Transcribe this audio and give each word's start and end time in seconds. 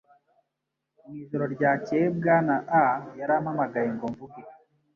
Mu 1.05 1.13
ijoro 1.23 1.45
ryakeye 1.55 2.05
Bwana 2.17 2.55
A 2.83 2.85
yarampamagaye 3.19 3.89
ngo 3.95 4.05
mvuge 4.11 4.41